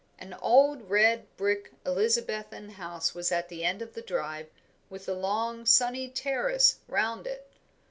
[0.17, 4.49] An old red brick Elizabethan house was at the end of the drive,
[4.89, 7.47] with a long sunny terrace round it.